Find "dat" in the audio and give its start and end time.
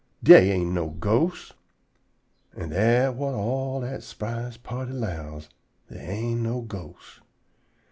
2.69-3.13, 3.81-4.01